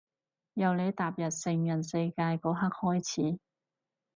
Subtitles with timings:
[0.55, 3.39] 由你踏入成人世界嗰刻開始